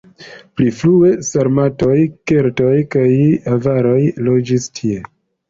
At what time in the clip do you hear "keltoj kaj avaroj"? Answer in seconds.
2.33-4.01